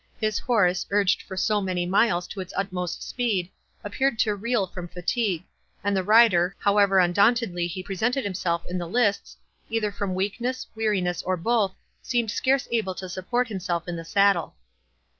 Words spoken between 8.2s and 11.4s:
himself in the lists, either from weakness, weariness, or